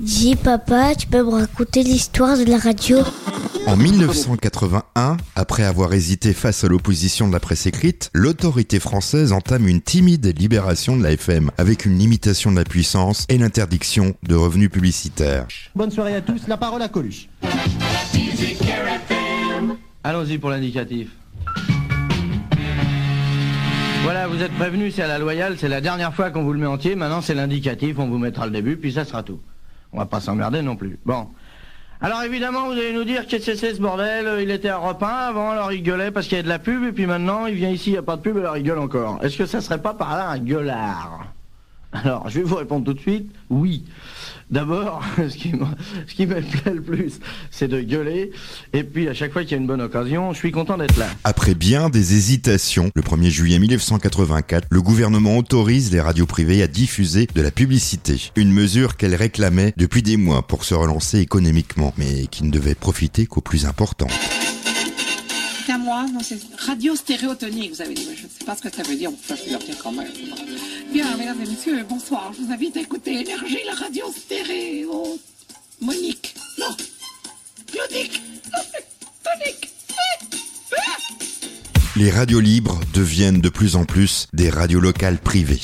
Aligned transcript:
Dis 0.00 0.34
papa, 0.34 0.94
tu 0.94 1.06
peux 1.06 1.22
me 1.22 1.28
raconter 1.28 1.82
l'histoire 1.82 2.38
de 2.38 2.44
la 2.44 2.56
radio? 2.56 2.96
En 3.66 3.76
1981, 3.76 5.18
après 5.36 5.62
avoir 5.62 5.92
hésité 5.92 6.32
face 6.32 6.64
à 6.64 6.68
l'opposition 6.68 7.28
de 7.28 7.34
la 7.34 7.38
presse 7.38 7.66
écrite, 7.66 8.08
l'autorité 8.14 8.80
française 8.80 9.32
entame 9.32 9.68
une 9.68 9.82
timide 9.82 10.34
libération 10.38 10.96
de 10.96 11.02
la 11.02 11.12
FM 11.12 11.50
avec 11.58 11.84
une 11.84 11.98
limitation 11.98 12.50
de 12.50 12.56
la 12.56 12.64
puissance 12.64 13.26
et 13.28 13.36
l'interdiction 13.36 14.14
de 14.22 14.34
revenus 14.34 14.70
publicitaires. 14.70 15.46
Bonne 15.74 15.90
soirée 15.90 16.16
à 16.16 16.22
tous, 16.22 16.48
la 16.48 16.56
parole 16.56 16.80
à 16.80 16.88
Coluche. 16.88 17.28
Allons-y 20.02 20.38
pour 20.38 20.48
l'indicatif. 20.48 21.08
Voilà, 24.02 24.28
vous 24.28 24.40
êtes 24.40 24.52
prévenus, 24.52 24.94
c'est 24.96 25.02
à 25.02 25.08
la 25.08 25.18
loyale, 25.18 25.56
c'est 25.58 25.68
la 25.68 25.82
dernière 25.82 26.14
fois 26.14 26.30
qu'on 26.30 26.42
vous 26.42 26.54
le 26.54 26.58
met 26.58 26.66
entier, 26.66 26.94
maintenant 26.94 27.20
c'est 27.20 27.34
l'indicatif, 27.34 27.98
on 27.98 28.08
vous 28.08 28.16
mettra 28.16 28.46
le 28.46 28.52
début, 28.52 28.78
puis 28.78 28.94
ça 28.94 29.04
sera 29.04 29.22
tout. 29.22 29.40
On 29.92 29.98
va 29.98 30.06
pas 30.06 30.20
s'emmerder 30.20 30.62
non 30.62 30.76
plus. 30.76 30.98
Bon. 31.04 31.28
Alors 32.00 32.22
évidemment, 32.22 32.66
vous 32.66 32.72
allez 32.72 32.94
nous 32.94 33.04
dire 33.04 33.26
qu'est-ce 33.26 33.50
que 33.50 33.54
c'est 33.54 33.74
ce 33.74 33.80
bordel 33.80 34.40
Il 34.40 34.50
était 34.50 34.70
à 34.70 34.78
1 34.78 34.96
avant, 35.02 35.50
alors 35.50 35.72
il 35.72 35.82
gueulait 35.82 36.10
parce 36.10 36.28
qu'il 36.28 36.38
y 36.38 36.40
a 36.40 36.42
de 36.42 36.48
la 36.48 36.58
pub, 36.58 36.82
et 36.84 36.92
puis 36.92 37.04
maintenant 37.04 37.44
il 37.44 37.54
vient 37.54 37.68
ici, 37.68 37.90
il 37.90 37.92
n'y 37.92 37.98
a 37.98 38.02
pas 38.02 38.16
de 38.16 38.22
pub, 38.22 38.38
alors 38.38 38.56
il 38.56 38.62
gueule 38.62 38.78
encore. 38.78 39.18
Est-ce 39.22 39.36
que 39.36 39.44
ça 39.44 39.60
serait 39.60 39.82
pas 39.82 39.92
par 39.92 40.16
là 40.16 40.28
un 40.30 40.38
gueulard? 40.38 41.19
Alors, 42.04 42.28
je 42.28 42.38
vais 42.38 42.44
vous 42.44 42.56
répondre 42.56 42.84
tout 42.84 42.94
de 42.94 43.00
suite, 43.00 43.30
oui. 43.48 43.84
D'abord, 44.50 45.02
ce 45.16 45.36
qui 45.36 45.52
me, 45.52 45.64
ce 46.06 46.22
me 46.22 46.40
plaît 46.40 46.74
le 46.74 46.82
plus, 46.82 47.20
c'est 47.50 47.68
de 47.68 47.80
gueuler, 47.80 48.32
et 48.72 48.84
puis 48.84 49.08
à 49.08 49.14
chaque 49.14 49.32
fois 49.32 49.42
qu'il 49.42 49.52
y 49.52 49.54
a 49.54 49.58
une 49.58 49.66
bonne 49.66 49.80
occasion, 49.80 50.32
je 50.32 50.38
suis 50.38 50.50
content 50.50 50.76
d'être 50.76 50.96
là. 50.96 51.06
Après 51.24 51.54
bien 51.54 51.88
des 51.88 52.14
hésitations, 52.14 52.90
le 52.94 53.02
1er 53.02 53.30
juillet 53.30 53.58
1984, 53.58 54.66
le 54.70 54.82
gouvernement 54.82 55.36
autorise 55.36 55.92
les 55.92 56.00
radios 56.00 56.26
privées 56.26 56.62
à 56.62 56.66
diffuser 56.66 57.28
de 57.32 57.42
la 57.42 57.50
publicité. 57.50 58.30
Une 58.36 58.52
mesure 58.52 58.96
qu'elle 58.96 59.14
réclamait 59.14 59.72
depuis 59.76 60.02
des 60.02 60.16
mois 60.16 60.42
pour 60.42 60.64
se 60.64 60.74
relancer 60.74 61.18
économiquement, 61.18 61.94
mais 61.96 62.26
qui 62.26 62.44
ne 62.44 62.50
devait 62.50 62.74
profiter 62.74 63.26
qu'aux 63.26 63.40
plus 63.40 63.66
importants. 63.66 64.08
Moi, 65.90 66.06
non, 66.12 66.20
c'est 66.22 66.38
radio 66.56 66.94
stéréotonique, 66.94 67.72
vous 67.72 67.82
avez 67.82 67.94
dit. 67.94 68.04
Je 68.04 68.22
ne 68.22 68.28
sais 68.28 68.44
pas 68.46 68.54
ce 68.54 68.62
que 68.62 68.72
ça 68.72 68.84
veut 68.84 68.94
dire, 68.94 69.10
enfin, 69.10 69.34
je 69.34 69.46
vais 69.46 69.50
leur 69.50 69.60
dire 69.60 69.76
quand 69.82 69.90
même. 69.90 70.06
Bien, 70.92 71.16
mesdames 71.16 71.42
et 71.42 71.48
messieurs, 71.48 71.82
bonsoir. 71.82 72.32
Je 72.32 72.44
vous 72.44 72.52
invite 72.52 72.76
à 72.76 72.80
écouter 72.80 73.22
Énergie, 73.22 73.58
la 73.66 73.74
radio 73.74 74.04
stéréo. 74.16 75.18
Monique. 75.80 76.36
Non. 76.60 76.76
Claudique. 77.72 78.22
Tonique. 79.24 79.70
Les 81.96 82.10
radios 82.12 82.38
libres 82.38 82.78
deviennent 82.94 83.40
de 83.40 83.48
plus 83.48 83.74
en 83.74 83.84
plus 83.84 84.28
des 84.32 84.48
radios 84.48 84.78
locales 84.78 85.18
privées. 85.18 85.60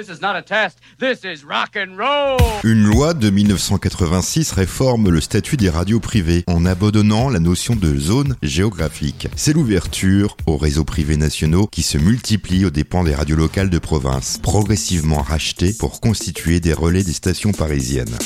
This 0.00 0.08
is 0.08 0.20
not 0.20 0.36
a 0.36 0.42
test. 0.42 0.78
This 0.98 1.24
is 1.24 1.44
rock 1.44 1.76
and 1.76 1.96
roll. 1.98 2.38
Une 2.64 2.84
loi 2.84 3.14
de 3.14 3.30
1986 3.30 4.52
réforme 4.52 5.10
le 5.10 5.20
statut 5.20 5.56
des 5.56 5.68
radios 5.68 6.00
privées 6.00 6.44
en 6.46 6.64
abandonnant 6.64 7.28
la 7.28 7.38
notion 7.38 7.76
de 7.76 7.98
zone 7.98 8.36
géographique. 8.42 9.28
C'est 9.36 9.52
l'ouverture 9.52 10.36
aux 10.46 10.56
réseaux 10.56 10.84
privés 10.84 11.16
nationaux 11.16 11.66
qui 11.66 11.82
se 11.82 11.98
multiplient 11.98 12.64
aux 12.64 12.70
dépens 12.70 13.04
des 13.04 13.14
radios 13.14 13.36
locales 13.36 13.70
de 13.70 13.78
province, 13.78 14.38
progressivement 14.42 15.22
rachetées 15.22 15.74
pour 15.78 16.00
constituer 16.00 16.60
des 16.60 16.72
relais 16.72 17.04
des 17.04 17.12
stations 17.12 17.52
parisiennes. 17.52 18.16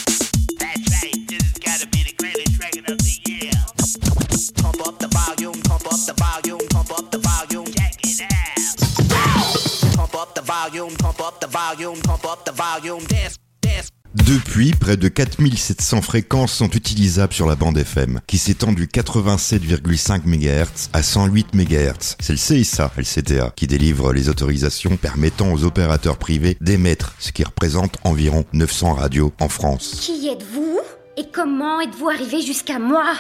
Depuis, 14.14 14.70
près 14.70 14.96
de 14.96 15.08
4700 15.08 16.00
fréquences 16.00 16.52
sont 16.54 16.70
utilisables 16.70 17.32
sur 17.32 17.46
la 17.46 17.56
bande 17.56 17.76
FM, 17.76 18.20
qui 18.26 18.39
s'étend 18.39 18.72
du 18.72 18.86
87,5 18.86 20.22
MHz 20.24 20.89
à 20.92 21.02
108 21.02 21.55
MHz. 21.55 22.16
C'est 22.20 22.33
le 22.33 22.62
CSA, 22.62 22.92
le 22.96 23.02
CTA, 23.02 23.52
qui 23.56 23.66
délivre 23.66 24.12
les 24.12 24.28
autorisations 24.28 24.96
permettant 24.96 25.52
aux 25.52 25.64
opérateurs 25.64 26.16
privés 26.16 26.56
d'émettre, 26.61 27.14
ce 27.18 27.33
qui 27.33 27.42
représente 27.44 27.98
environ 28.05 28.44
900 28.52 28.94
radios 28.94 29.33
en 29.40 29.48
France. 29.48 29.98
Qui 30.00 30.28
êtes-vous 30.28 30.80
Et 31.16 31.27
comment 31.33 31.80
êtes-vous 31.80 32.08
arrivé 32.08 32.40
jusqu'à 32.40 32.78
moi? 32.78 33.12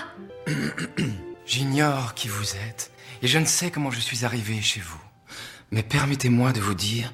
J'ignore 1.46 2.14
qui 2.14 2.28
vous 2.28 2.54
êtes, 2.68 2.92
et 3.20 3.28
je 3.28 3.38
ne 3.38 3.46
sais 3.46 3.70
comment 3.70 3.90
je 3.90 4.00
suis 4.00 4.24
arrivé 4.24 4.62
chez 4.62 4.80
vous. 4.80 5.00
Mais 5.72 5.82
permettez-moi 5.82 6.52
de 6.52 6.60
vous 6.60 6.74
dire... 6.74 7.12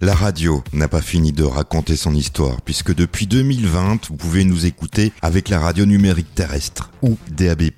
La 0.00 0.14
radio 0.14 0.62
n'a 0.72 0.88
pas 0.88 1.00
fini 1.00 1.32
de 1.32 1.44
raconter 1.44 1.96
son 1.96 2.14
histoire, 2.14 2.60
puisque 2.62 2.94
depuis 2.94 3.26
2020, 3.26 4.08
vous 4.08 4.16
pouvez 4.16 4.44
nous 4.44 4.66
écouter 4.66 5.12
avec 5.22 5.48
la 5.48 5.60
radio 5.60 5.86
numérique 5.86 6.34
terrestre, 6.34 6.90
ou 7.02 7.16
DAB+, 7.30 7.70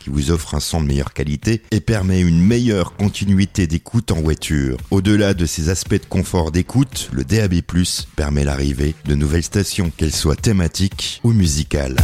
qui 0.00 0.10
vous 0.10 0.30
offre 0.30 0.54
un 0.54 0.60
son 0.60 0.80
de 0.80 0.86
meilleure 0.86 1.12
qualité 1.12 1.62
et 1.70 1.80
permet 1.80 2.20
une 2.20 2.40
meilleure 2.40 2.96
continuité 2.96 3.66
d'écoute 3.66 4.10
en 4.10 4.20
voiture. 4.20 4.76
Au-delà 4.90 5.34
de 5.34 5.46
ces 5.46 5.68
aspects 5.68 5.94
de 5.94 6.06
confort 6.08 6.52
d'écoute, 6.52 7.08
le 7.12 7.24
DAB+, 7.24 7.62
permet 8.16 8.44
l'arrivée 8.44 8.94
de 9.06 9.14
nouvelles 9.14 9.42
stations, 9.42 9.90
qu'elles 9.96 10.14
soient 10.14 10.36
thématiques 10.36 11.20
ou 11.24 11.32
musicales. 11.32 11.96